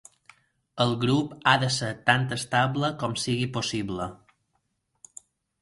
El 0.85 0.93
grup 1.03 1.35
ha 1.51 1.53
de 1.65 1.69
ser 1.75 1.89
tant 2.09 2.25
estable 2.37 2.91
com 3.05 3.15
sigui 3.25 3.47
possible. 3.59 4.09